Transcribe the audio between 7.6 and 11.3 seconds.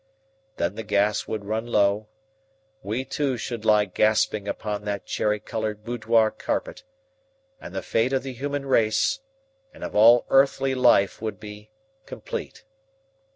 the fate of the human race and of all earthly life